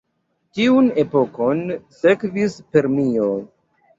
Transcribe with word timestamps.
Tiun 0.59 0.87
epokon 1.01 1.61
sekvis 1.99 2.57
Permio. 2.77 3.29